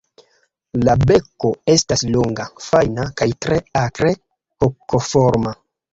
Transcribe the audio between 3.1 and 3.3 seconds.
kaj